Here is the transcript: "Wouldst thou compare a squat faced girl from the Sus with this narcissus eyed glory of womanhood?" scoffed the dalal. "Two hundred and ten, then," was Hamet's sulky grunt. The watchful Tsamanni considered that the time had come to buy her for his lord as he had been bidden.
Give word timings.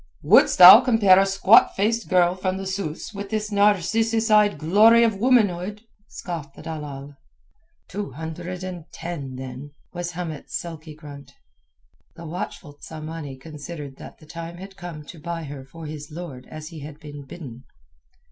"Wouldst 0.23 0.57
thou 0.57 0.81
compare 0.81 1.19
a 1.19 1.27
squat 1.27 1.75
faced 1.75 2.09
girl 2.09 2.33
from 2.33 2.57
the 2.57 2.65
Sus 2.65 3.13
with 3.13 3.29
this 3.29 3.51
narcissus 3.51 4.31
eyed 4.31 4.57
glory 4.57 5.03
of 5.03 5.19
womanhood?" 5.19 5.83
scoffed 6.07 6.55
the 6.55 6.63
dalal. 6.63 7.17
"Two 7.87 8.09
hundred 8.13 8.63
and 8.63 8.91
ten, 8.91 9.35
then," 9.35 9.73
was 9.93 10.13
Hamet's 10.13 10.57
sulky 10.59 10.95
grunt. 10.95 11.35
The 12.15 12.25
watchful 12.25 12.73
Tsamanni 12.73 13.37
considered 13.39 13.97
that 13.97 14.17
the 14.17 14.25
time 14.25 14.57
had 14.57 14.75
come 14.75 15.05
to 15.05 15.19
buy 15.19 15.43
her 15.43 15.63
for 15.63 15.85
his 15.85 16.09
lord 16.09 16.47
as 16.49 16.69
he 16.69 16.79
had 16.79 16.99
been 16.99 17.21
bidden. 17.23 17.65